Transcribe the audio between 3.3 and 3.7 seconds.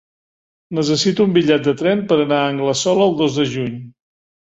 de